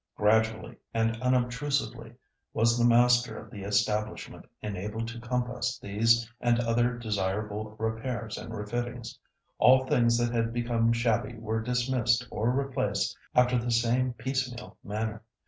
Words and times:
Gradually, 0.17 0.77
and 0.95 1.15
unobtrusively, 1.21 2.15
was 2.55 2.75
the 2.75 2.83
master 2.87 3.37
of 3.37 3.51
the 3.51 3.61
establishment 3.61 4.47
enabled 4.63 5.07
to 5.09 5.19
compass 5.19 5.77
these 5.77 6.27
and 6.39 6.59
other 6.59 6.97
desirable 6.97 7.75
repairs 7.77 8.35
and 8.35 8.51
refittings. 8.51 9.19
All 9.59 9.85
things 9.85 10.17
that 10.17 10.33
had 10.33 10.53
become 10.53 10.91
shabby 10.91 11.35
were 11.37 11.61
dismissed 11.61 12.25
or 12.31 12.49
replaced 12.49 13.15
after 13.35 13.59
the 13.59 13.69
same 13.69 14.13
piecemeal 14.13 14.75
manner. 14.83 15.21